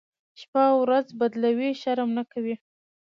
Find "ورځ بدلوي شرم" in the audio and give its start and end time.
0.81-2.09